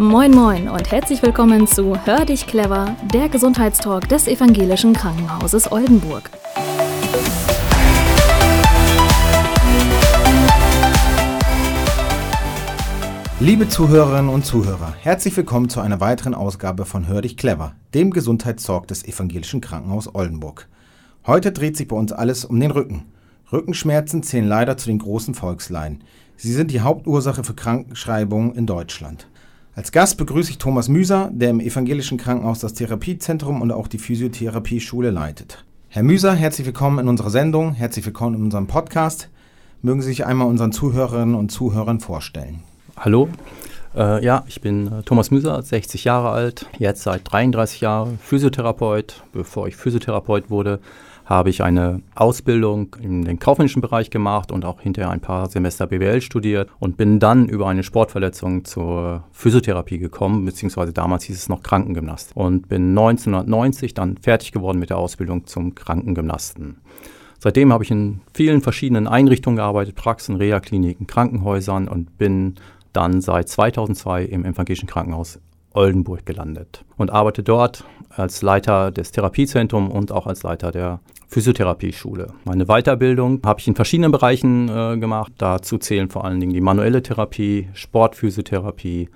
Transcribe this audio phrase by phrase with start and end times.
[0.00, 6.30] Moin Moin und herzlich willkommen zu Hör dich clever, der Gesundheitstalk des Evangelischen Krankenhauses Oldenburg.
[13.40, 18.12] Liebe Zuhörerinnen und Zuhörer, herzlich willkommen zu einer weiteren Ausgabe von Hör dich clever, dem
[18.12, 20.68] Gesundheitstalk des Evangelischen Krankenhauses Oldenburg.
[21.26, 23.06] Heute dreht sich bei uns alles um den Rücken.
[23.52, 26.04] Rückenschmerzen zählen leider zu den großen Volksleiden.
[26.36, 29.26] Sie sind die Hauptursache für Krankenschreibungen in Deutschland.
[29.78, 33.98] Als Gast begrüße ich Thomas Müser, der im Evangelischen Krankenhaus das Therapiezentrum und auch die
[33.98, 35.64] Physiotherapieschule leitet.
[35.86, 39.28] Herr Müser, herzlich willkommen in unserer Sendung, herzlich willkommen in unserem Podcast.
[39.80, 42.64] Mögen Sie sich einmal unseren Zuhörerinnen und Zuhörern vorstellen?
[42.96, 43.28] Hallo,
[43.94, 49.22] äh, ja, ich bin äh, Thomas Müser, 60 Jahre alt, jetzt seit 33 Jahren Physiotherapeut.
[49.32, 50.80] Bevor ich Physiotherapeut wurde,
[51.28, 55.86] habe ich eine Ausbildung in den kaufmännischen Bereich gemacht und auch hinterher ein paar Semester
[55.86, 61.48] BWL studiert und bin dann über eine Sportverletzung zur Physiotherapie gekommen, beziehungsweise damals hieß es
[61.50, 66.78] noch Krankengymnast und bin 1990 dann fertig geworden mit der Ausbildung zum Krankengymnasten.
[67.38, 72.54] Seitdem habe ich in vielen verschiedenen Einrichtungen gearbeitet, Praxen, Reha-Kliniken, Krankenhäusern und bin
[72.94, 75.38] dann seit 2002 im Evangelischen Krankenhaus
[75.74, 82.32] Oldenburg gelandet und arbeite dort als Leiter des Therapiezentrums und auch als Leiter der Physiotherapieschule.
[82.44, 85.32] Meine Weiterbildung habe ich in verschiedenen Bereichen äh, gemacht.
[85.38, 89.08] Dazu zählen vor allen Dingen die manuelle Therapie, Sportphysiotherapie,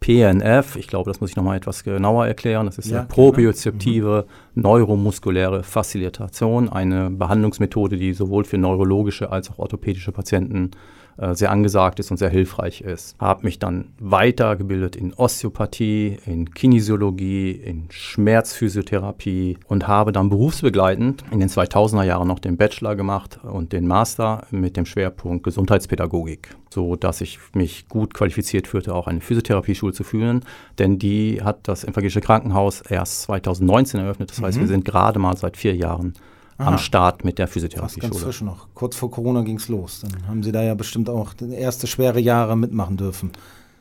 [0.00, 2.66] PNF, ich glaube, das muss ich nochmal etwas genauer erklären.
[2.66, 4.62] Das ist ja, propriozeptive mhm.
[4.62, 10.76] neuromuskuläre Facilitation, eine Behandlungsmethode, die sowohl für neurologische als auch orthopädische Patienten äh,
[11.32, 13.16] sehr angesagt ist und sehr hilfreich ist.
[13.18, 21.40] Habe mich dann weitergebildet in Osteopathie, in Kinesiologie, in Schmerzphysiotherapie und habe dann berufsbegleitend in
[21.40, 26.96] den 2000er Jahren noch den Bachelor gemacht und den Master mit dem Schwerpunkt Gesundheitspädagogik, so
[26.96, 30.44] dass ich mich gut qualifiziert fühlte, auch eine Physiotherapieschule zu führen,
[30.78, 34.30] denn die hat das Evangelische Krankenhaus erst 2019 eröffnet.
[34.30, 34.70] Das heißt, wir mhm.
[34.70, 36.14] sind gerade mal seit vier Jahren
[36.58, 36.68] Aha.
[36.68, 38.10] am Start mit der Physiotherapie-Schule.
[38.10, 38.68] Ganz frisch noch.
[38.74, 40.02] Kurz vor Corona ging es los.
[40.02, 43.30] Dann haben Sie da ja bestimmt auch erste schwere Jahre mitmachen dürfen.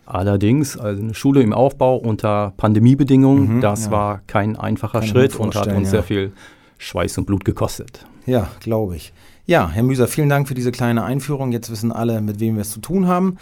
[0.06, 3.92] Allerdings, also eine Schule im Aufbau unter Pandemiebedingungen, mhm, das ja.
[3.92, 5.92] war kein einfacher Kann Schritt und hat uns ja.
[5.92, 6.34] sehr viel
[6.78, 8.06] Schweiß und Blut gekostet.
[8.26, 9.14] Ja, glaube ich.
[9.46, 11.52] Ja, Herr Müser, vielen Dank für diese kleine Einführung.
[11.52, 13.38] Jetzt wissen alle, mit wem wir es zu tun haben.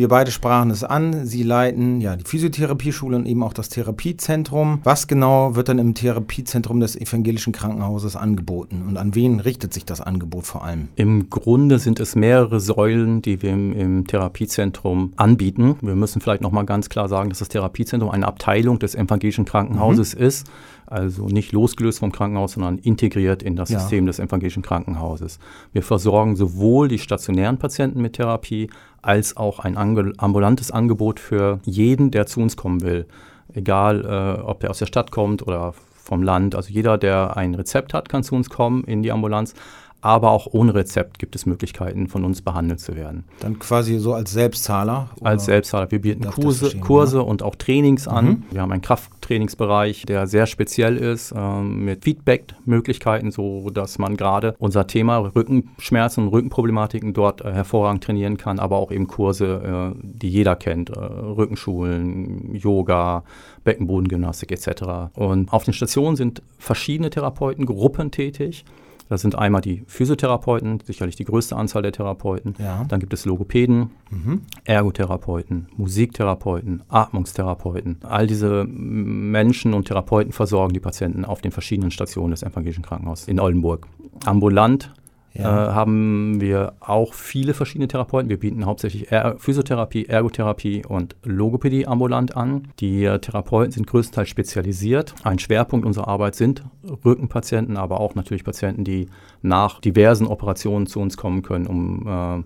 [0.00, 1.26] Wir beide sprachen es an.
[1.26, 4.80] Sie leiten ja die Physiotherapieschule und eben auch das Therapiezentrum.
[4.82, 9.84] Was genau wird dann im Therapiezentrum des evangelischen Krankenhauses angeboten und an wen richtet sich
[9.84, 10.88] das Angebot vor allem?
[10.96, 15.76] Im Grunde sind es mehrere Säulen, die wir im, im Therapiezentrum anbieten.
[15.82, 19.44] Wir müssen vielleicht noch mal ganz klar sagen, dass das Therapiezentrum eine Abteilung des evangelischen
[19.44, 20.22] Krankenhauses mhm.
[20.22, 20.46] ist
[20.90, 23.78] also nicht losgelöst vom Krankenhaus, sondern integriert in das ja.
[23.78, 25.38] System des evangelischen Krankenhauses.
[25.72, 28.70] Wir versorgen sowohl die stationären Patienten mit Therapie
[29.02, 33.06] als auch ein ambulantes Angebot für jeden, der zu uns kommen will.
[33.54, 36.54] Egal, äh, ob der aus der Stadt kommt oder vom Land.
[36.54, 39.54] Also jeder, der ein Rezept hat, kann zu uns kommen in die Ambulanz
[40.02, 43.24] aber auch ohne Rezept gibt es Möglichkeiten, von uns behandelt zu werden.
[43.40, 45.10] Dann quasi so als Selbstzahler?
[45.20, 45.90] Als Selbstzahler.
[45.90, 47.22] Wir bieten Kurse, Kurse ja.
[47.22, 48.26] und auch Trainings an.
[48.26, 48.42] Mhm.
[48.50, 54.54] Wir haben einen Krafttrainingsbereich, der sehr speziell ist, äh, mit Feedback-Möglichkeiten, so dass man gerade
[54.58, 60.00] unser Thema Rückenschmerzen und Rückenproblematiken dort äh, hervorragend trainieren kann, aber auch eben Kurse, äh,
[60.02, 63.24] die jeder kennt, äh, Rückenschulen, Yoga,
[63.64, 65.12] Beckenbodengymnastik etc.
[65.14, 68.64] Und auf den Stationen sind verschiedene Therapeutengruppen tätig.
[69.10, 72.54] Das sind einmal die Physiotherapeuten, sicherlich die größte Anzahl der Therapeuten.
[72.58, 72.84] Ja.
[72.86, 74.42] Dann gibt es Logopäden, mhm.
[74.64, 77.98] Ergotherapeuten, Musiktherapeuten, Atmungstherapeuten.
[78.04, 83.26] All diese Menschen und Therapeuten versorgen die Patienten auf den verschiedenen Stationen des Evangelischen Krankenhauses
[83.26, 83.88] in Oldenburg.
[84.24, 84.94] Ambulant
[85.32, 85.68] ja.
[85.68, 88.28] äh, haben wir auch viele verschiedene Therapeuten.
[88.28, 92.68] Wir bieten hauptsächlich er Physiotherapie, Ergotherapie und Logopädie ambulant an.
[92.80, 95.14] Die Therapeuten sind größtenteils spezialisiert.
[95.22, 96.64] Ein Schwerpunkt unserer Arbeit sind
[97.04, 99.08] Rückenpatienten, aber auch natürlich Patienten, die
[99.42, 102.42] nach diversen Operationen zu uns kommen können, um äh,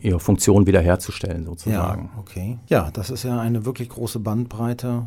[0.00, 2.10] ihre Funktion wiederherzustellen sozusagen.
[2.14, 2.58] Ja, okay.
[2.68, 5.04] Ja, das ist ja eine wirklich große Bandbreite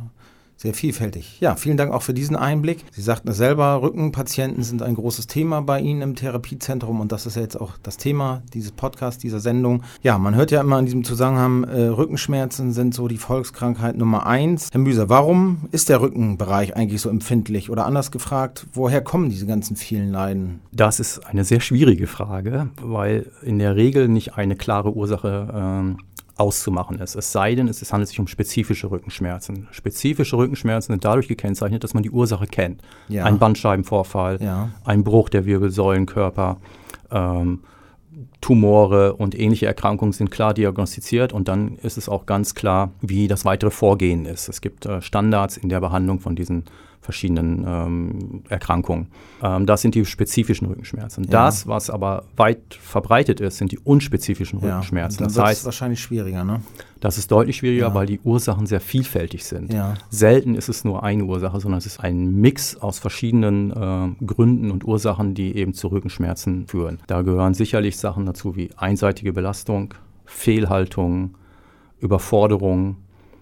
[0.58, 1.38] sehr vielfältig.
[1.40, 2.84] Ja, vielen Dank auch für diesen Einblick.
[2.92, 7.28] Sie sagten es selber, Rückenpatienten sind ein großes Thema bei Ihnen im Therapiezentrum und das
[7.28, 9.84] ist ja jetzt auch das Thema dieses Podcasts, dieser Sendung.
[10.02, 14.26] Ja, man hört ja immer in diesem Zusammenhang, äh, Rückenschmerzen sind so die Volkskrankheit Nummer
[14.26, 14.70] eins.
[14.72, 17.70] Herr Müser, warum ist der Rückenbereich eigentlich so empfindlich?
[17.70, 20.62] Oder anders gefragt, woher kommen diese ganzen vielen Leiden?
[20.72, 26.08] Das ist eine sehr schwierige Frage, weil in der Regel nicht eine klare Ursache äh,
[26.38, 27.16] auszumachen ist.
[27.16, 29.68] Es sei denn, es, handelt sich um spezifische Rückenschmerzen.
[29.72, 32.82] Spezifische Rückenschmerzen sind dadurch gekennzeichnet, dass man die Ursache kennt.
[33.08, 33.26] Ja.
[33.26, 34.70] Ein Bandscheibenvorfall, ja.
[34.86, 36.58] ein Bruch der Wirbelsäulenkörper,
[37.12, 37.62] ähm,
[38.42, 43.28] Tumore und ähnliche Erkrankungen sind klar diagnostiziert und dann ist es auch ganz klar, wie
[43.28, 44.48] das weitere Vorgehen ist.
[44.48, 46.64] Es gibt äh, Standards in der Behandlung von diesen
[47.08, 49.08] verschiedenen ähm, Erkrankungen.
[49.42, 51.24] Ähm, das sind die spezifischen Rückenschmerzen.
[51.24, 51.30] Ja.
[51.30, 55.24] Das, was aber weit verbreitet ist, sind die unspezifischen ja, Rückenschmerzen.
[55.24, 56.60] das heißt, wahrscheinlich schwieriger, ne?
[57.00, 57.94] Das ist deutlich schwieriger, ja.
[57.94, 59.74] weil die Ursachen sehr vielfältig sind.
[60.10, 64.70] Selten ist es nur eine Ursache, sondern es ist ein Mix aus verschiedenen äh, Gründen
[64.70, 67.00] und Ursachen, die eben zu Rückenschmerzen führen.
[67.08, 69.94] Da gehören sicherlich Sachen dazu wie einseitige Belastung,
[70.26, 71.36] Fehlhaltung,
[72.02, 72.98] Überforderung,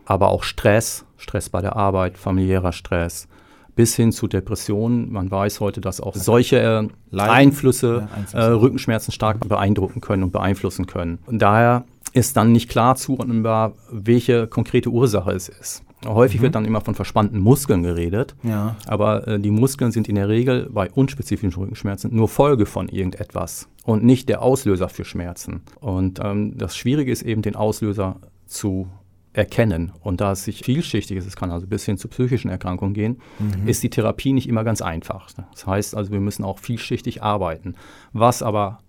[0.05, 3.27] aber auch Stress, Stress bei der Arbeit, familiärer Stress,
[3.75, 5.11] bis hin zu Depressionen.
[5.11, 10.87] Man weiß heute, dass auch solche äh, Einflüsse äh, Rückenschmerzen stark beeindrucken können und beeinflussen
[10.87, 11.19] können.
[11.25, 15.83] Und daher ist dann nicht klar zuordnenbar, welche konkrete Ursache es ist.
[16.05, 16.43] Häufig mhm.
[16.43, 18.75] wird dann immer von verspannten Muskeln geredet, ja.
[18.85, 23.67] aber äh, die Muskeln sind in der Regel bei unspezifischen Rückenschmerzen nur Folge von irgendetwas
[23.83, 25.61] und nicht der Auslöser für Schmerzen.
[25.79, 28.87] Und ähm, das Schwierige ist eben, den Auslöser zu
[29.35, 29.91] erkennen.
[30.01, 33.21] Und da es sich vielschichtig ist, es kann also bis hin zu psychischen Erkrankungen gehen,
[33.39, 33.67] mhm.
[33.67, 35.29] ist die Therapie nicht immer ganz einfach.
[35.51, 37.75] Das heißt also, wir müssen auch vielschichtig arbeiten.
[38.13, 38.79] Was aber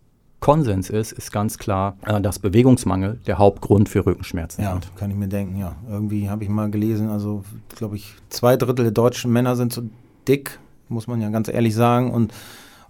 [0.40, 4.84] Konsens ist, ist ganz klar, äh, dass Bewegungsmangel der Hauptgrund für Rückenschmerzen ja, ist.
[4.84, 5.74] Ja, kann ich mir denken, ja.
[5.88, 7.42] Irgendwie habe ich mal gelesen, also
[7.74, 9.82] glaube ich, zwei Drittel der deutschen Männer sind so
[10.28, 10.58] dick,
[10.88, 12.12] muss man ja ganz ehrlich sagen.
[12.12, 12.32] Und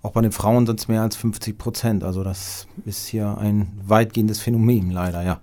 [0.02, 2.04] auch bei den Frauen sind es mehr als 50 Prozent.
[2.04, 5.40] Also das ist hier ein weitgehendes Phänomen leider, ja,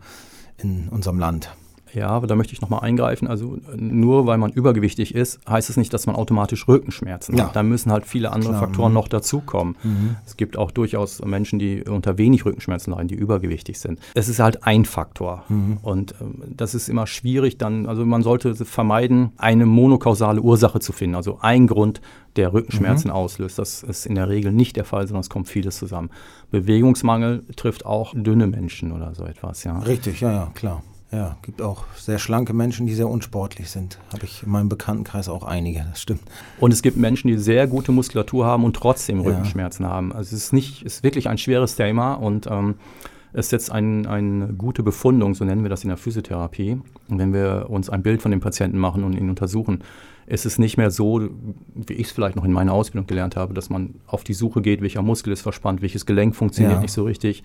[0.57, 1.49] in unserem Land.
[1.93, 3.27] Ja, aber da möchte ich nochmal eingreifen.
[3.27, 7.45] Also nur weil man übergewichtig ist, heißt es nicht, dass man automatisch Rückenschmerzen ja.
[7.45, 7.55] hat.
[7.55, 8.63] Da müssen halt viele andere Klar.
[8.63, 8.95] Faktoren mhm.
[8.95, 9.75] noch dazukommen.
[9.83, 10.15] Mhm.
[10.25, 13.99] Es gibt auch durchaus Menschen, die unter wenig Rückenschmerzen leiden, die übergewichtig sind.
[14.15, 15.43] Es ist halt ein Faktor.
[15.49, 15.77] Mhm.
[15.81, 20.93] Und ähm, das ist immer schwierig dann, also man sollte vermeiden, eine monokausale Ursache zu
[20.93, 21.15] finden.
[21.15, 22.01] Also ein Grund,
[22.35, 23.15] der Rückenschmerzen mhm.
[23.15, 23.59] auslöst.
[23.59, 26.09] Das ist in der Regel nicht der Fall, sondern es kommt vieles zusammen.
[26.51, 29.79] Bewegungsmangel trifft auch dünne Menschen oder so etwas, ja.
[29.79, 30.83] Richtig, ja, ja, klar.
[31.13, 33.99] Ja, gibt auch sehr schlanke Menschen, die sehr unsportlich sind.
[34.11, 36.21] Habe ich in meinem Bekanntenkreis auch einige, das stimmt.
[36.59, 39.25] Und es gibt Menschen, die sehr gute Muskulatur haben und trotzdem ja.
[39.25, 40.11] Rückenschmerzen haben.
[40.11, 42.75] Also es ist nicht, ist wirklich ein schweres Thema und ähm,
[43.31, 46.79] es ist jetzt ein, eine gute Befundung, so nennen wir das in der Physiotherapie.
[47.07, 49.83] Und wenn wir uns ein Bild von dem Patienten machen und ihn untersuchen,
[50.25, 51.29] ist es nicht mehr so,
[51.75, 54.61] wie ich es vielleicht noch in meiner Ausbildung gelernt habe, dass man auf die Suche
[54.61, 56.81] geht, welcher Muskel ist verspannt, welches Gelenk funktioniert ja.
[56.81, 57.43] nicht so richtig,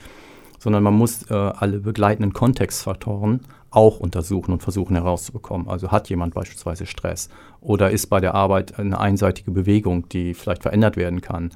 [0.58, 3.40] sondern man muss äh, alle begleitenden Kontextfaktoren
[3.70, 5.68] auch untersuchen und versuchen herauszubekommen.
[5.68, 7.28] Also hat jemand beispielsweise Stress
[7.60, 11.50] oder ist bei der Arbeit eine einseitige Bewegung, die vielleicht verändert werden kann.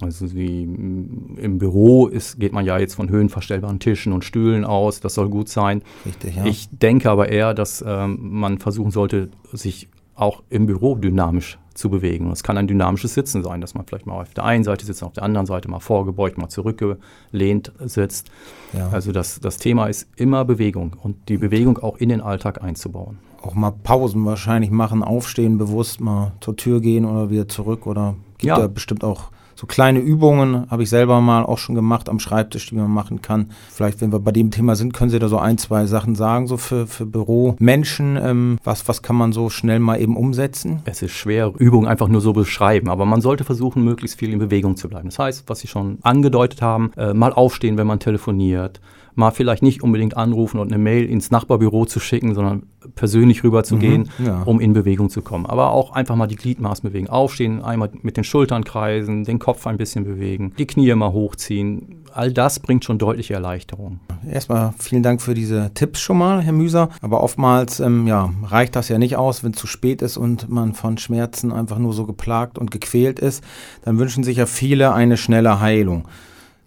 [0.00, 4.64] Also wie mm, im Büro ist, geht man ja jetzt von höhenverstellbaren Tischen und Stühlen
[4.64, 5.82] aus, das soll gut sein.
[6.06, 6.44] Richtig, ja.
[6.44, 11.90] Ich denke aber eher, dass ähm, man versuchen sollte, sich auch im Büro dynamisch zu
[11.90, 12.26] bewegen.
[12.26, 14.84] Und es kann ein dynamisches Sitzen sein, dass man vielleicht mal auf der einen Seite
[14.84, 18.30] sitzt, auf der anderen Seite mal vorgebeugt, mal zurückgelehnt sitzt.
[18.72, 18.88] Ja.
[18.88, 23.18] Also das, das Thema ist immer Bewegung und die Bewegung auch in den Alltag einzubauen.
[23.42, 28.16] Auch mal Pausen wahrscheinlich machen, aufstehen, bewusst mal zur Tür gehen oder wieder zurück oder
[28.38, 28.58] gibt ja.
[28.58, 29.30] da bestimmt auch
[29.60, 33.20] so kleine Übungen habe ich selber mal auch schon gemacht am Schreibtisch, die man machen
[33.20, 33.50] kann.
[33.70, 36.46] Vielleicht, wenn wir bei dem Thema sind, können Sie da so ein, zwei Sachen sagen,
[36.46, 38.16] so für, für Büromenschen.
[38.16, 40.80] Ähm, was, was kann man so schnell mal eben umsetzen?
[40.86, 44.38] Es ist schwer, Übungen einfach nur so beschreiben, aber man sollte versuchen, möglichst viel in
[44.38, 45.10] Bewegung zu bleiben.
[45.10, 48.80] Das heißt, was Sie schon angedeutet haben, äh, mal aufstehen, wenn man telefoniert,
[49.20, 53.62] mal vielleicht nicht unbedingt anrufen und eine Mail ins Nachbarbüro zu schicken, sondern persönlich rüber
[53.62, 54.42] zu mhm, gehen, ja.
[54.42, 55.46] um in Bewegung zu kommen.
[55.46, 57.08] Aber auch einfach mal die Gliedmaßen bewegen.
[57.08, 62.04] Aufstehen, einmal mit den Schultern kreisen, den Kopf ein bisschen bewegen, die Knie mal hochziehen.
[62.12, 64.00] All das bringt schon deutliche Erleichterung.
[64.28, 66.88] Erstmal vielen Dank für diese Tipps schon mal, Herr Müser.
[67.02, 70.48] Aber oftmals ähm, ja, reicht das ja nicht aus, wenn es zu spät ist und
[70.48, 73.44] man von Schmerzen einfach nur so geplagt und gequält ist.
[73.84, 76.06] Dann wünschen sich ja viele eine schnelle Heilung.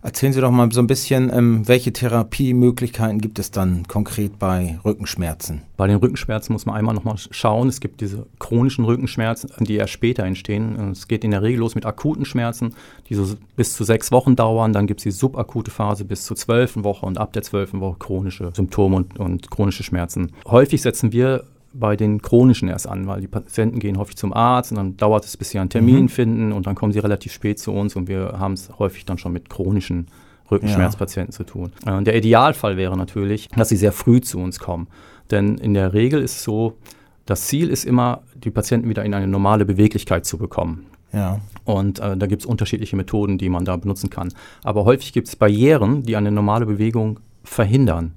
[0.04, 4.78] Erzählen Sie doch mal so ein bisschen, ähm, welche Therapiemöglichkeiten gibt es dann konkret bei
[4.84, 5.62] Rückenschmerzen?
[5.78, 7.70] Bei den Rückenschmerzen muss man einmal nochmal schauen.
[7.70, 10.92] Es gibt diese chronischen Rückenschmerzen, die erst später entstehen.
[10.92, 12.76] Es geht in der Regel los mit akuten Schmerzen,
[13.08, 14.74] die so bis zu sechs Wochen dauern.
[14.74, 17.96] Dann gibt es die subakute Phase bis zur zwölften Woche und ab der zwölften Woche
[18.00, 20.34] chronische Symptome und, und chronische Schmerzen.
[20.46, 24.72] Häufig setzen wir bei den chronischen erst an, weil die Patienten gehen häufig zum Arzt
[24.72, 26.10] und dann dauert es, bis sie einen Termin mhm.
[26.10, 29.18] finden und dann kommen sie relativ spät zu uns und wir haben es häufig dann
[29.18, 30.08] schon mit chronischen
[30.52, 31.38] Rückenschmerzpatienten ja.
[31.38, 31.72] zu tun.
[31.86, 34.88] Äh, der Idealfall wäre natürlich, dass sie sehr früh zu uns kommen.
[35.32, 36.78] Denn in der Regel ist es so,
[37.26, 40.86] das Ziel ist immer, die Patienten wieder in eine normale Beweglichkeit zu bekommen.
[41.14, 41.40] Ja.
[41.64, 44.34] Und äh, da gibt es unterschiedliche Methoden, die man da benutzen kann.
[44.64, 48.14] Aber häufig gibt es Barrieren, die eine normale Bewegung verhindern.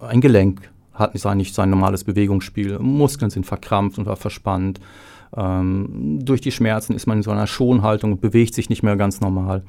[0.00, 2.78] Ein Gelenk, hat nicht sein, nicht sein normales Bewegungsspiel.
[2.78, 4.80] Muskeln sind verkrampft und verspannt.
[5.36, 8.96] Ähm, durch die Schmerzen ist man in so einer Schonhaltung und bewegt sich nicht mehr
[8.96, 9.62] ganz normal.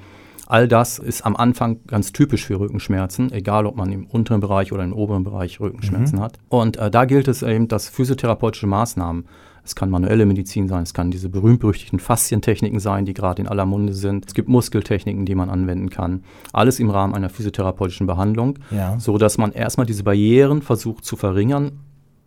[0.47, 4.71] All das ist am Anfang ganz typisch für Rückenschmerzen, egal ob man im unteren Bereich
[4.73, 6.23] oder im oberen Bereich Rückenschmerzen Mhm.
[6.23, 6.39] hat.
[6.49, 9.25] Und äh, da gilt es eben, dass physiotherapeutische Maßnahmen,
[9.63, 13.65] es kann manuelle Medizin sein, es kann diese berühmt-berüchtigten Faszientechniken sein, die gerade in aller
[13.65, 14.25] Munde sind.
[14.27, 16.23] Es gibt Muskeltechniken, die man anwenden kann.
[16.53, 18.99] Alles im Rahmen einer physiotherapeutischen Behandlung, Ja.
[18.99, 21.79] so dass man erstmal diese Barrieren versucht zu verringern,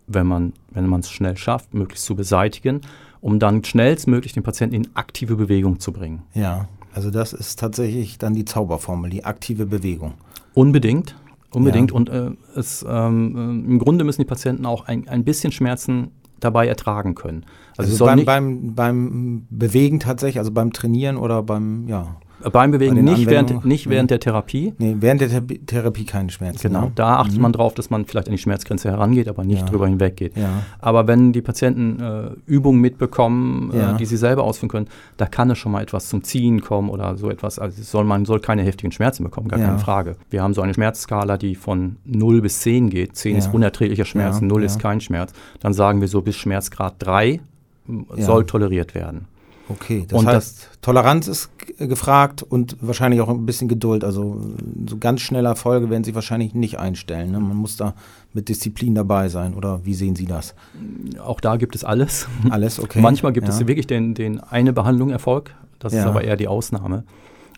[0.07, 2.81] wenn man wenn man es schnell schafft, möglichst zu beseitigen,
[3.21, 6.23] um dann schnellstmöglich den Patienten in aktive Bewegung zu bringen.
[6.33, 6.67] Ja.
[6.93, 10.13] Also das ist tatsächlich dann die Zauberformel, die aktive Bewegung.
[10.53, 11.15] Unbedingt,
[11.51, 11.91] unbedingt.
[11.91, 11.95] Ja.
[11.97, 16.11] Und äh, es, ähm, äh, im Grunde müssen die Patienten auch ein, ein bisschen Schmerzen
[16.43, 17.45] dabei ertragen können.
[17.77, 22.17] Also, Also, beim, nicht, beim, beim Bewegen tatsächlich, also beim Trainieren oder beim, ja.
[22.43, 24.73] Äh, beim Bewegen bei nicht während, nicht während der Therapie.
[24.77, 26.67] Nee, während der Thera- Therapie keine Schmerzen.
[26.67, 26.91] Genau, ne?
[26.95, 29.65] da achtet man drauf, dass man vielleicht an die Schmerzgrenze herangeht, aber nicht Ja.
[29.65, 30.35] drüber hinweggeht.
[30.37, 30.49] Ja.
[30.79, 33.93] Aber wenn die Patienten äh, Übungen mitbekommen, Ja.
[33.93, 36.89] äh, die sie selber ausführen können, da kann es schon mal etwas zum Ziehen kommen
[36.89, 37.59] oder so etwas.
[37.59, 39.65] Also soll, man soll keine heftigen Schmerzen bekommen, gar Ja.
[39.67, 40.15] keine Frage.
[40.29, 43.15] Wir haben so eine Schmerzskala, die von 0 bis 10 geht.
[43.15, 43.37] 10 Ja.
[43.39, 44.65] ist unerträglicher Schmerz, Ja, 0 ja.
[44.67, 45.33] ist kein Schmerz.
[45.59, 47.39] Dann sagen wir so bis Schmerzgrad 3
[47.87, 48.23] m, Ja.
[48.25, 49.25] soll toleriert werden.
[49.69, 54.03] Okay, das Und das- heißt, Toleranz ist g- gefragt und wahrscheinlich auch ein bisschen Geduld.
[54.03, 54.41] Also
[54.87, 57.31] so ganz schnelle Erfolge werden Sie wahrscheinlich nicht einstellen.
[57.31, 57.39] Ne?
[57.39, 57.93] Man muss da
[58.33, 59.53] mit Disziplin dabei sein.
[59.53, 60.53] Oder wie sehen Sie das?
[61.23, 62.27] Auch da gibt es alles.
[62.49, 62.99] Alles okay?
[63.01, 63.53] Manchmal gibt ja.
[63.53, 65.55] es wirklich den, den eine Behandlung Erfolg.
[65.79, 66.07] Das ist Ja.
[66.07, 67.03] aber eher die Ausnahme.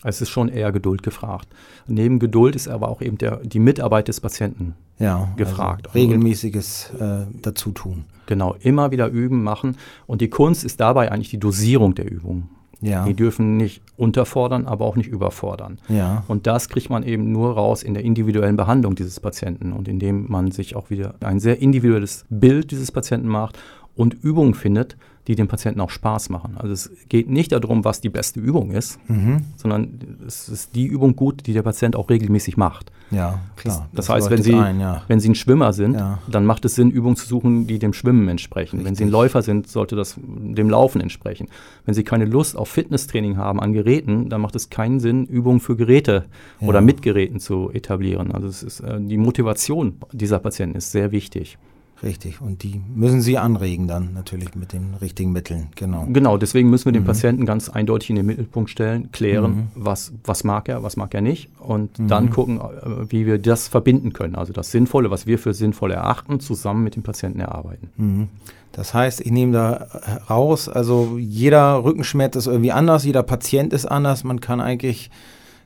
[0.06, 1.48] Es ist schon eher Geduld gefragt.
[1.86, 4.74] Neben Geduld ist aber auch eben der, die Mitarbeit des Patienten.
[4.98, 5.88] ja, gefragt.
[5.88, 8.04] Also regelmäßiges äh, Dazutun.
[8.26, 9.76] Genau, immer wieder üben, machen.
[10.06, 12.48] Und die Kunst ist dabei eigentlich die Dosierung der Übung.
[12.82, 15.78] Ja, Die dürfen nicht unterfordern, aber auch nicht überfordern.
[15.88, 19.88] ja, Und das kriegt man eben nur raus in der individuellen Behandlung dieses Patienten und
[19.88, 23.58] indem man sich auch wieder ein sehr individuelles Bild dieses Patienten macht
[23.94, 24.96] und Übungen findet,
[25.26, 26.56] die dem Patienten auch Spaß machen.
[26.56, 29.42] Also es geht nicht darum, was die beste Übung ist, mhm.
[29.56, 32.92] sondern es ist die Übung gut, die der Patient auch regelmäßig macht.
[33.10, 33.88] ja, klar.
[33.92, 35.02] Das, heißt, wenn Sie, ein, ja.
[35.08, 36.18] wenn Sie ein Schwimmer sind, Ja.
[36.28, 38.84] dann macht es Sinn, Übungen zu suchen, die dem Schwimmen entsprechen.
[38.84, 39.12] Wenn Sie ein Richtig.
[39.12, 41.48] Läufer sind, sollte das dem Laufen entsprechen.
[41.84, 45.60] Wenn Sie keine Lust auf Fitnesstraining haben an Geräten, dann macht es keinen Sinn, Übungen
[45.60, 46.26] für Geräte
[46.60, 46.68] Ja.
[46.68, 48.32] oder mit Geräten zu etablieren.
[48.32, 51.58] Also es ist, äh, die Motivation dieser Patienten ist sehr wichtig.
[52.02, 52.40] Richtig.
[52.42, 55.68] Und die müssen Sie anregen dann natürlich mit den richtigen Mitteln.
[55.76, 56.06] Genau.
[56.12, 57.06] Genau, deswegen müssen wir den Mhm.
[57.06, 61.22] Patienten ganz eindeutig in den Mittelpunkt stellen, klären, was, was mag er, was mag er
[61.22, 62.08] nicht und Mhm.
[62.08, 64.34] dann gucken, äh, wie wir das verbinden können.
[64.34, 67.88] Also das Sinnvolle, was wir für sinnvoll erachten, zusammen mit dem Patienten erarbeiten.
[67.96, 68.28] Mhm.
[68.72, 69.86] Das heißt, ich nehme da
[70.28, 74.22] raus, also jeder Rückenschmerz ist irgendwie anders, jeder Patient ist anders.
[74.22, 75.10] Man kann eigentlich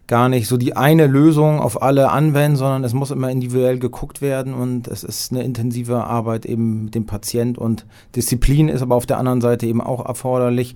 [0.06, 4.20] gar nicht so die eine Lösung auf alle anwenden, sondern es muss immer individuell geguckt
[4.20, 8.96] werden und es ist eine intensive Arbeit eben mit dem Patient und Disziplin ist aber
[8.96, 10.74] auf der anderen Seite eben auch erforderlich,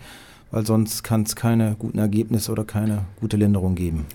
[0.53, 4.07] weil sonst kann es keine guten Ergebnisse oder keine gute Linderung geben.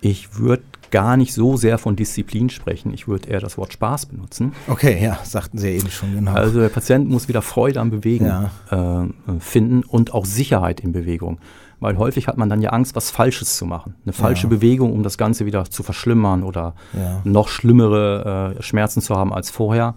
[0.00, 4.06] Ich würde gar nicht so sehr von Disziplin sprechen, ich würde eher das Wort Spaß
[4.06, 4.52] benutzen.
[4.68, 6.34] Okay, ja, sagten Sie ja eben schon, genau.
[6.34, 8.50] Also der Patient muss wieder Freude am Bewegen Ja.
[8.70, 11.38] äh, finden und auch Sicherheit in Bewegung.
[11.84, 13.94] Weil häufig hat man dann ja Angst, was Falsches zu machen.
[14.04, 14.48] Eine falsche Ja.
[14.48, 17.20] Bewegung, um das Ganze wieder zu verschlimmern oder ja.
[17.24, 19.94] noch schlimmere äh, Schmerzen zu haben als vorher.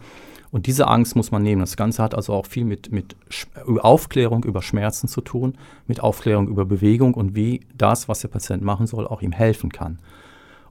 [0.51, 1.62] Und diese Angst muss man nehmen.
[1.62, 5.56] Das Ganze hat also auch viel mit, mit Sch- Aufklärung über Schmerzen zu tun,
[5.88, 9.72] mit Aufklärung über Bewegung und wie das, was der Patient machen soll, auch ihm helfen
[9.72, 10.00] kann.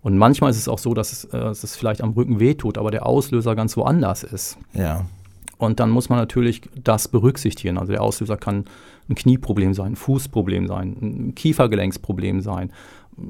[0.02, 2.78] Und manchmal ist es auch so, dass es, äh, dass es vielleicht am Rücken wehtut,
[2.78, 4.58] aber der Auslöser ganz woanders ist.
[4.72, 5.04] ja.
[5.58, 7.78] Und dann muss man natürlich das berücksichtigen.
[7.78, 8.66] Also der Auslöser kann
[9.08, 12.72] ein Knieproblem sein, ein Fußproblem sein, ein Kiefergelenksproblem sein.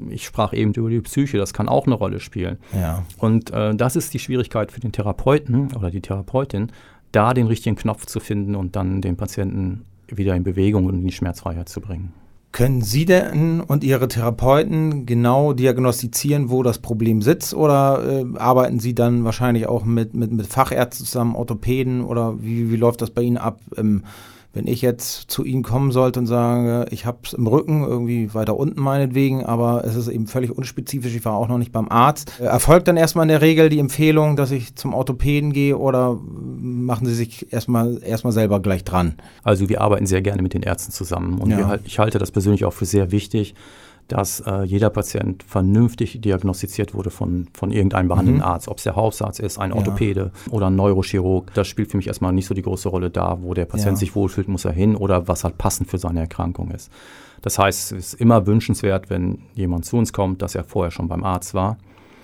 [0.09, 2.57] Ich sprach eben über die Psyche, das kann auch eine Rolle spielen.
[2.73, 3.05] Ja.
[3.17, 6.71] Und äh, das ist die Schwierigkeit für den Therapeuten oder die Therapeutin,
[7.13, 11.05] da den richtigen Knopf zu finden und dann den Patienten wieder in Bewegung und in
[11.05, 12.13] die Schmerzfreiheit zu bringen.
[12.57, 17.53] Können Sie denn und Ihre Therapeuten genau diagnostizieren, wo das Problem sitzt?
[17.53, 22.03] Oder äh, arbeiten Sie dann wahrscheinlich auch mit, mit, mit Fachärzten zusammen, Orthopäden?
[22.03, 23.59] Oder wie, wie läuft das bei Ihnen ab?
[23.77, 24.05] Ähm,
[24.57, 28.33] wenn ich jetzt zu Ihnen kommen sollte und sage, ich habe es im Rücken, irgendwie
[28.33, 31.89] weiter unten meinetwegen, aber es ist eben völlig unspezifisch, ich war auch noch nicht beim
[31.89, 32.33] Arzt.
[32.39, 36.17] Äh, erfolgt dann erstmal in der Regel die Empfehlung, dass ich zum Orthopäden gehe oder
[36.25, 39.15] machen Sie sich erstmal erstmal selber gleich dran?
[39.43, 41.57] Also wir arbeiten sehr gerne mit den Ärzten zusammen und Ja.
[41.57, 43.53] wir, ich halte das persönlich auch für sehr wichtig,
[44.07, 48.47] dass äh, jeder Patient vernünftig diagnostiziert wurde von, von irgendeinem behandelnden Mhm.
[48.49, 49.75] Arzt, ob es der Hausarzt ist, ein Ja.
[49.75, 51.53] Orthopäde oder ein Neurochirurg.
[51.53, 53.97] Das spielt für mich erstmal nicht so die große Rolle da, wo der Patient Ja.
[53.97, 56.91] sich wohlfühlt, muss er hin oder was halt passend für seine Erkrankung ist.
[57.41, 61.07] Das heißt, es ist immer wünschenswert, wenn jemand zu uns kommt, dass er vorher schon
[61.07, 61.77] beim Arzt war.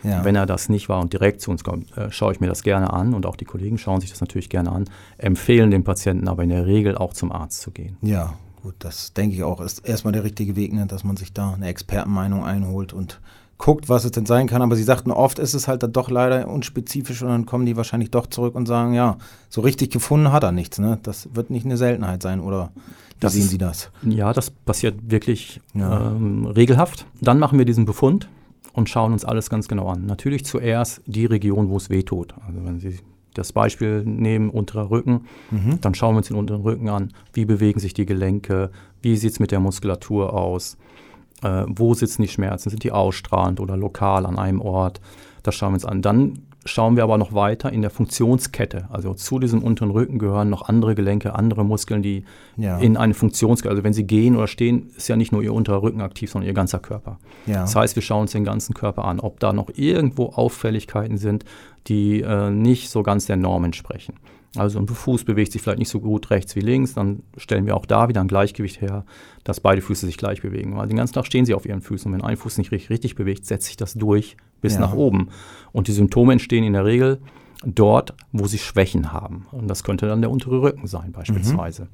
[0.04, 0.26] Ja.
[0.26, 2.64] Wenn er das nicht war und direkt zu uns kommt, äh, schaue ich mir das
[2.64, 4.86] gerne an und auch die Kollegen schauen sich das natürlich gerne an,
[5.18, 7.96] empfehlen dem Patienten aber in der Regel auch zum Arzt zu gehen.
[8.02, 11.34] Ja, Gut, das denke ich auch, ist erstmal der richtige Weg, ne, dass man sich
[11.34, 13.20] da eine Expertenmeinung einholt und
[13.58, 14.62] guckt, was es denn sein kann.
[14.62, 17.76] Aber Sie sagten, oft ist es halt dann doch leider unspezifisch und dann kommen die
[17.76, 19.18] wahrscheinlich doch zurück und sagen, ja,
[19.50, 20.80] so richtig gefunden hat er nichts.
[20.80, 20.98] Ne?
[21.04, 22.82] Das wird nicht eine Seltenheit sein, oder wie
[23.20, 23.92] Das sehen Sie das?
[24.02, 26.12] Ja, das passiert wirklich Ja.
[26.12, 27.06] ähm, regelhaft.
[27.22, 28.30] Dann machen wir diesen Befund
[28.72, 30.06] und schauen uns alles ganz genau an.
[30.06, 32.34] Natürlich zuerst die Region, wo es weh tut.
[32.48, 33.00] Also wenn Sie
[33.34, 35.80] das Beispiel nehmen, unterer Rücken, Mhm.
[35.82, 37.14] dann schauen wir uns den unteren Rücken an.
[37.34, 38.72] Wie bewegen sich die Gelenke?
[39.02, 40.78] Wie sieht es mit der Muskulatur aus?
[41.42, 42.70] Äh, wo sitzen die Schmerzen?
[42.70, 45.02] Sind die ausstrahlend oder lokal an einem Ort?
[45.44, 46.02] Das schauen wir uns an.
[46.02, 48.88] Dann schauen wir aber noch weiter in der Funktionskette.
[48.90, 52.24] Also zu diesem unteren Rücken gehören noch andere Gelenke, andere Muskeln, die
[52.58, 52.78] Ja.
[52.78, 55.82] in eine Funktionskette, also wenn sie gehen oder stehen, ist ja nicht nur ihr unterer
[55.82, 57.20] Rücken aktiv, sondern ihr ganzer Körper.
[57.46, 57.62] Ja.
[57.62, 61.44] Das heißt, wir schauen uns den ganzen Körper an, ob da noch irgendwo Auffälligkeiten sind,
[61.88, 64.16] die äh, nicht so ganz der Norm entsprechen.
[64.56, 67.76] Also ein Fuß bewegt sich vielleicht nicht so gut rechts wie links, dann stellen wir
[67.76, 69.04] auch da wieder ein Gleichgewicht her,
[69.44, 70.78] dass beide Füße sich gleich bewegen.
[70.78, 72.92] Weil den ganzen Tag stehen sie auf ihren Füßen und wenn ein Fuß nicht richtig,
[72.92, 74.80] richtig bewegt, setzt sich das durch bis Ja.
[74.80, 75.28] nach oben.
[75.72, 77.20] Und die Symptome entstehen in der Regel
[77.66, 79.46] dort, wo sie Schwächen haben.
[79.52, 81.88] Und das könnte dann der untere Rücken sein beispielsweise.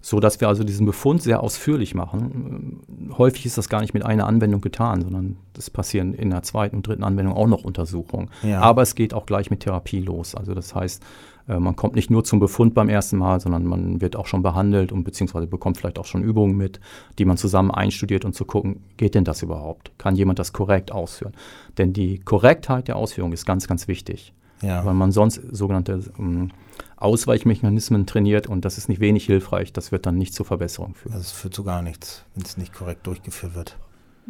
[0.00, 2.80] So dass wir also diesen Befund sehr ausführlich machen.
[2.88, 6.42] Ähm, Häufig ist das gar nicht mit einer Anwendung getan, sondern das passieren in der
[6.42, 8.30] zweiten und dritten Anwendung auch noch Untersuchungen.
[8.42, 8.60] Ja.
[8.60, 10.34] Aber es geht auch gleich mit Therapie los.
[10.34, 11.02] Also das heißt,
[11.48, 14.42] äh, man kommt nicht nur zum Befund beim ersten Mal, sondern man wird auch schon
[14.42, 16.80] behandelt und beziehungsweise bekommt vielleicht auch schon Übungen mit,
[17.18, 19.92] die man zusammen einstudiert und zu gucken, geht denn das überhaupt?
[19.98, 21.34] Kann jemand das korrekt ausführen?
[21.78, 24.84] Denn die Korrektheit der Ausführung ist ganz, ganz wichtig ja.
[24.84, 26.50] weil man sonst sogenannte ähm,
[26.96, 29.72] Ausweichmechanismen trainiert und das ist nicht wenig hilfreich.
[29.72, 31.12] Das wird dann nicht zur Verbesserung führen.
[31.14, 33.76] Also es führt zu gar nichts, wenn es nicht korrekt durchgeführt wird.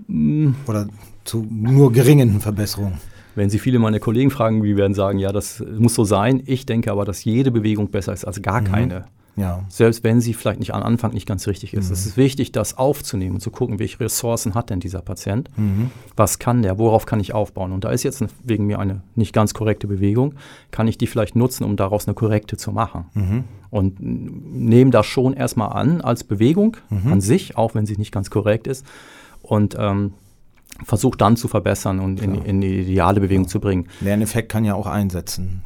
[0.07, 0.87] Mm, Oder
[1.25, 2.99] zu nur geringen Verbesserungen.
[3.35, 6.43] Wenn Sie viele meiner Kollegen fragen, die werden sagen, ja, das muss so sein.
[6.47, 8.65] Ich denke aber, dass jede Bewegung besser ist als gar Mhm.
[8.67, 9.05] keine.
[9.37, 9.65] Ja.
[9.69, 11.87] Selbst wenn sie vielleicht nicht am Anfang nicht ganz richtig ist.
[11.89, 11.93] Mhm.
[11.93, 15.49] Es ist wichtig, das aufzunehmen und zu gucken, welche Ressourcen hat denn dieser Patient.
[15.57, 15.91] Mhm.
[16.17, 16.79] Was kann der?
[16.79, 17.73] Worauf kann ich aufbauen?
[17.73, 20.35] Und da ist jetzt wegen mir eine nicht ganz korrekte Bewegung.
[20.73, 23.05] Kann ich die vielleicht nutzen, um daraus eine korrekte zu machen?
[23.15, 23.45] Mhm.
[23.71, 27.13] und nehmen das schon erstmal an als Bewegung Mhm.
[27.13, 28.85] an sich, auch wenn sie nicht ganz korrekt ist.
[29.43, 30.13] Und ähm,
[30.85, 33.87] versucht dann zu verbessern und in, in die ideale Bewegung zu bringen.
[34.01, 35.63] Lerneffekt kann ja auch einsetzen.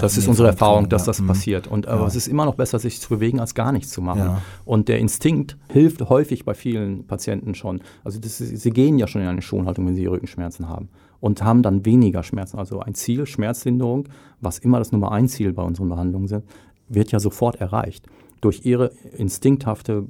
[0.00, 1.26] Das ist unsere Erfahrung, dass das Mhm.
[1.26, 1.66] passiert.
[1.66, 4.38] Und aber es ist immer noch besser, sich zu bewegen, als gar nichts zu machen.
[4.64, 7.80] Und der Instinkt hilft häufig bei vielen Patienten schon.
[8.02, 10.88] Also das sie gehen ja schon in eine Schonhaltung, wenn sie Rückenschmerzen haben
[11.20, 12.58] und haben dann weniger Schmerzen.
[12.58, 14.08] Also ein Ziel, Schmerzlinderung,
[14.40, 16.44] was immer das Nummer ein Ziel bei unseren Behandlungen sind,
[16.88, 18.06] wird ja sofort erreicht
[18.40, 20.04] durch ihre instinkthafte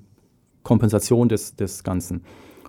[0.64, 2.22] Kompensation des, des Ganzen.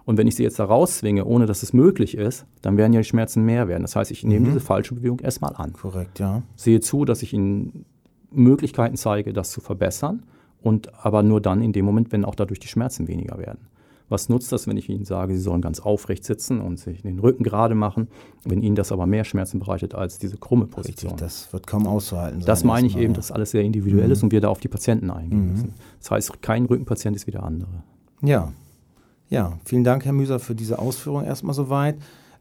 [0.06, 3.00] Und wenn ich sie jetzt da rauszwinge, ohne dass es möglich ist, dann werden ja
[3.02, 3.82] die Schmerzen mehr werden.
[3.82, 4.46] Das heißt, ich nehme Mhm.
[4.46, 6.44] diese falsche Bewegung erstmal an Korrekt, ja.
[6.56, 7.86] sehe zu, dass ich ihnen
[8.32, 10.24] Möglichkeiten zeige, das zu verbessern
[10.62, 13.68] und aber nur dann in dem Moment, wenn auch dadurch die Schmerzen weniger werden.
[14.08, 17.18] Was nutzt das, wenn ich ihnen sage, sie sollen ganz aufrecht sitzen und sich den
[17.18, 18.08] Rücken gerade machen,
[18.44, 21.18] wenn ihnen das aber mehr Schmerzen bereitet als diese krumme Richtig, Position?
[21.18, 22.46] das wird kaum auszuhalten sein.
[22.46, 25.10] Das meine ich eben, dass alles sehr individuell ist und wir da auf die Patienten
[25.10, 25.52] eingehen Mhm.
[25.54, 25.74] müssen.
[26.00, 27.82] Das heißt, kein Rückenpatient ist wie der andere.
[28.22, 28.52] Ja.
[29.30, 31.96] Ja, vielen Dank, Herr Müser, für diese Ausführung erstmal soweit.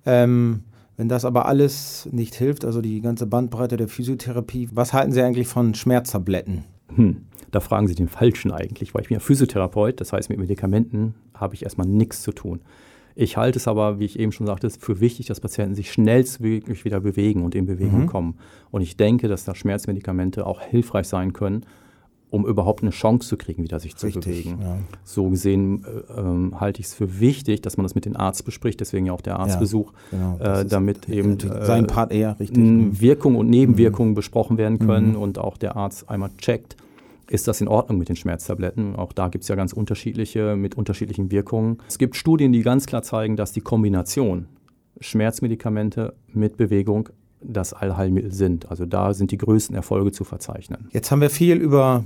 [0.07, 0.61] Ähm,
[0.97, 5.23] wenn das aber alles nicht hilft, also die ganze Bandbreite der Physiotherapie, was halten Sie
[5.23, 6.65] eigentlich von Schmerztabletten?
[6.95, 10.39] Hm, da fragen Sie den Falschen eigentlich, weil ich bin ja Physiotherapeut, das heißt, mit
[10.39, 12.61] Medikamenten habe ich erstmal nichts zu tun.
[13.17, 16.85] Ich halte es aber, wie ich eben schon sagte, für wichtig, dass Patienten sich schnellstmöglich
[16.85, 18.07] wieder bewegen und in Bewegung Mhm.
[18.07, 18.39] kommen.
[18.71, 21.65] Und ich denke, dass da Schmerzmedikamente auch hilfreich sein können,
[22.35, 24.59] um überhaupt eine Chance zu kriegen, wieder sich zu bewegen.
[24.61, 24.79] Ja.
[25.05, 28.45] So gesehen äh, ähm, halte ich es für wichtig, dass man das mit dem Arzt
[28.45, 32.59] bespricht, deswegen ja auch der Arztbesuch, Genau, äh, damit eben äh, sein Part eher richtig.
[32.59, 33.01] Mhm.
[33.01, 35.17] Wirkung und Nebenwirkungen besprochen werden können Mhm.
[35.23, 36.77] und auch der Arzt einmal checkt,
[37.31, 38.97] ist das in Ordnung mit den Schmerztabletten.
[38.97, 41.79] Auch da gibt es ja ganz unterschiedliche mit unterschiedlichen Wirkungen.
[41.87, 44.47] Es gibt Studien, die ganz klar zeigen, dass die Kombination
[45.01, 47.11] Schmerzmedikamente mit Bewegung
[47.47, 48.71] das Allheilmittel sind.
[48.71, 50.89] Also da sind die größten Erfolge zu verzeichnen.
[50.93, 52.05] Jetzt haben wir viel über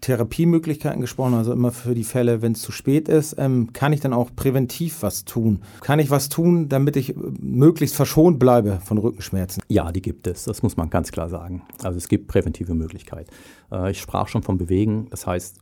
[0.00, 3.36] Therapiemöglichkeiten gesprochen, also immer für die Fälle, wenn es zu spät ist.
[3.38, 5.60] Ähm, kann ich dann auch präventiv was tun?
[5.82, 9.62] Kann ich was tun, damit ich äh, möglichst verschont bleibe von Rückenschmerzen?
[9.68, 10.44] Ja, die gibt es.
[10.44, 11.62] Das muss man ganz klar sagen.
[11.82, 13.30] Also es gibt präventive Möglichkeiten.
[13.72, 15.06] Äh, ich sprach schon vom Bewegen.
[15.10, 15.58] Das heißt,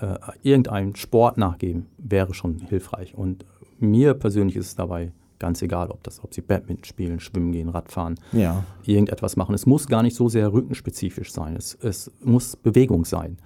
[0.00, 3.14] äh, irgendeinem Sport nachgeben wäre schon hilfreich.
[3.14, 3.44] Und
[3.78, 7.68] mir persönlich ist es dabei ganz egal, ob, das, ob Sie Badminton spielen, schwimmen gehen,
[7.68, 8.64] Radfahren, Ja.
[8.84, 9.54] irgendetwas machen.
[9.54, 11.54] Es muss gar nicht so sehr rückenspezifisch sein.
[11.54, 13.38] Es, es muss Bewegung sein.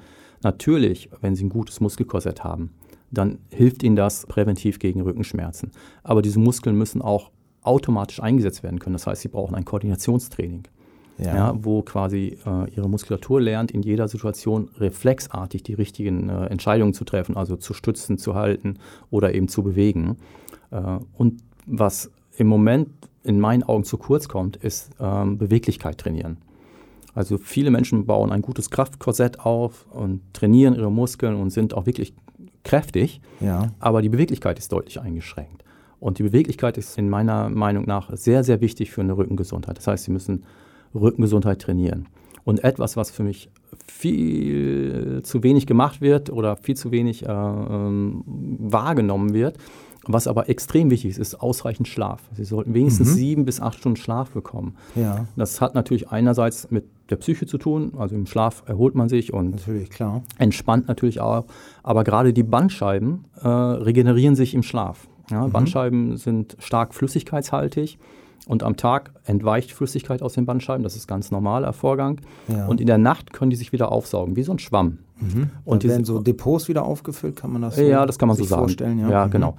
[0.42, 2.70] Natürlich, wenn Sie ein gutes Muskelkorsett haben,
[3.11, 5.70] dann hilft Ihnen das präventiv gegen Rückenschmerzen.
[6.02, 7.31] Aber diese Muskeln müssen auch
[7.62, 8.94] automatisch eingesetzt werden können.
[8.94, 10.64] Das heißt, Sie brauchen ein Koordinationstraining.
[11.18, 11.35] ja.
[11.35, 16.94] ja wo quasi äh, ihre Muskulatur lernt, in jeder Situation reflexartig die richtigen äh, Entscheidungen
[16.94, 18.78] zu treffen, also zu stützen, zu halten
[19.11, 20.16] oder eben zu bewegen.
[20.70, 22.88] Äh, und was im Moment
[23.22, 26.38] in meinen Augen zu kurz kommt, ist ähm, Beweglichkeit trainieren.
[27.14, 31.87] Also viele Menschen bauen ein gutes Kraftkorsett auf und trainieren ihre Muskeln und sind auch
[31.87, 32.14] wirklich
[32.64, 33.72] kräftig, ja.
[33.81, 35.64] aber die Beweglichkeit ist deutlich eingeschränkt.
[36.01, 39.79] Und die Beweglichkeit ist in meiner Meinung nach sehr, sehr wichtig für eine Rückengesundheit.
[39.79, 40.44] Das heißt, Sie müssen
[40.94, 42.09] Rückengesundheit trainieren.
[42.44, 43.51] Und etwas, was für mich
[43.87, 49.59] viel zu wenig gemacht wird oder viel zu wenig äh, ähm, wahrgenommen wird,
[50.05, 52.22] was aber extrem wichtig ist, ist ausreichend Schlaf.
[52.35, 53.14] Sie sollten wenigstens mhm.
[53.14, 54.75] sieben bis acht Stunden Schlaf bekommen.
[54.96, 55.27] Ja.
[55.37, 59.33] Das hat natürlich einerseits mit der Psyche zu tun, also im Schlaf erholt man sich
[59.33, 59.90] und natürlich,
[60.38, 61.44] entspannt natürlich auch.
[61.83, 65.07] Aber gerade die Bandscheiben äh, regenerieren sich im Schlaf.
[65.31, 65.53] Ja, mhm.
[65.53, 67.98] Bandscheiben sind stark flüssigkeitshaltig
[68.46, 70.83] und am Tag entweicht Flüssigkeit aus den Bandscheiben.
[70.83, 72.20] Das ist ganz normaler Vorgang.
[72.48, 72.66] Ja.
[72.66, 74.98] Und in der Nacht können die sich wieder aufsaugen, wie so ein Schwamm.
[75.20, 75.51] Mhm.
[75.64, 78.44] Und werden so Depots wieder aufgefüllt, kann man das so Ja, das kann man so
[78.44, 78.62] sagen.
[78.62, 78.98] vorstellen.
[78.98, 79.31] Ja, ja mhm.
[79.31, 79.57] genau.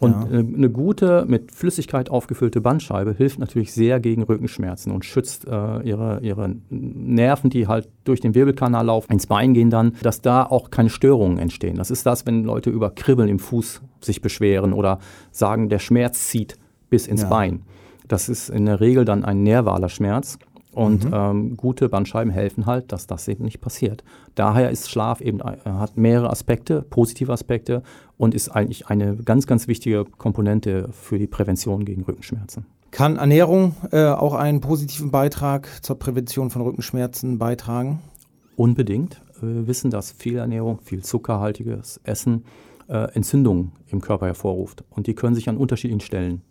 [0.00, 0.38] Und ja.
[0.38, 6.20] eine gute, mit Flüssigkeit aufgefüllte Bandscheibe hilft natürlich sehr gegen Rückenschmerzen und schützt äh, ihre,
[6.22, 10.70] ihre Nerven, die halt durch den Wirbelkanal laufen, ins Bein gehen dann, dass da auch
[10.70, 11.76] keine Störungen entstehen.
[11.76, 15.00] Das ist das, wenn Leute über Kribbeln im Fuß sich beschweren oder
[15.32, 16.56] sagen, der Schmerz zieht
[16.90, 17.28] bis ins ja.
[17.28, 17.62] Bein.
[18.06, 20.38] Das ist in der Regel dann ein nervaler Schmerz.
[20.72, 21.14] Und mhm.
[21.14, 24.04] ähm, gute Bandscheiben helfen halt, dass das eben nicht passiert.
[24.34, 27.82] Daher ist Schlaf eben, äh, hat mehrere Aspekte, positive Aspekte
[28.16, 32.66] und ist eigentlich eine ganz, ganz wichtige Komponente für die Prävention gegen Rückenschmerzen.
[32.90, 38.00] Kann Ernährung äh, auch einen positiven Beitrag zur Prävention von Rückenschmerzen beitragen?
[38.56, 39.20] Unbedingt.
[39.40, 42.44] Wir wissen, dass viel Ernährung, viel zuckerhaltiges Essen
[42.88, 44.84] äh, Entzündungen im Körper hervorruft.
[44.90, 46.42] Und die können sich an unterschiedlichen Stellen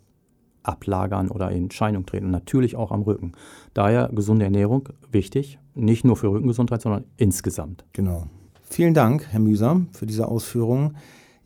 [0.62, 2.30] ablagern oder in Scheinung treten.
[2.30, 3.32] natürlich auch am Rücken.
[3.74, 7.84] Daher gesunde Ernährung wichtig, nicht nur für Rückengesundheit, sondern insgesamt.
[7.92, 8.24] Genau.
[8.62, 10.96] Vielen Dank, Herr Mühsam, für diese Ausführungen.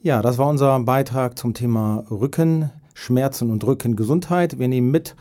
[0.00, 4.58] Ja, das war unser Beitrag zum Thema Rückenschmerzen und Rückengesundheit.
[4.58, 5.14] Wir nehmen mit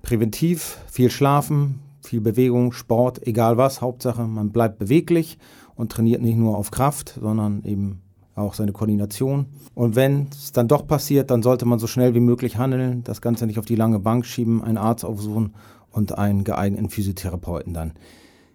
[0.00, 3.80] präventiv viel Schlafen, viel Bewegung, Sport, egal was.
[3.80, 5.38] Hauptsache, man bleibt beweglich
[5.74, 8.03] und trainiert nicht nur auf Kraft, sondern eben
[8.34, 9.46] auch seine Koordination.
[9.74, 13.20] Und wenn es dann doch passiert, dann sollte man so schnell wie möglich handeln, das
[13.20, 15.54] Ganze nicht auf die lange Bank schieben, einen Arzt aufsuchen
[15.90, 17.92] und einen geeigneten Physiotherapeuten dann.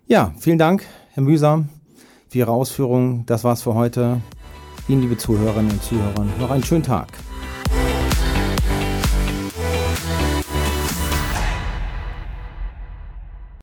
[0.07, 1.69] Ja, vielen Dank, Herr Mühsam,
[2.27, 3.25] für Ihre Ausführungen.
[3.25, 4.21] Das war's für heute.
[4.87, 7.09] Ihnen, liebe Zuhörerinnen und Zuhörer, noch einen schönen Tag.